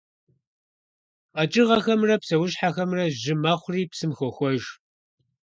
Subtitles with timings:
[1.33, 4.63] КъэкӀыгъэхэмрэ псэущхьэхэмрэ жьы мэхъури псым хохуэж.